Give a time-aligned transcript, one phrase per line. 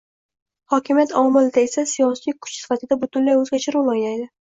[0.73, 4.27] hokimiyat omilida esa siyosiy kuch sifatida butunlay o‘zgacha rol o‘ynaydi.